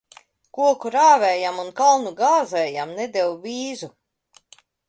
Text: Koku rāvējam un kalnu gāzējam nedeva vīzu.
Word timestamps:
Koku 0.57 0.91
rāvējam 0.95 1.59
un 1.65 1.69
kalnu 1.83 2.15
gāzējam 2.23 2.97
nedeva 3.03 3.39
vīzu. 3.47 3.95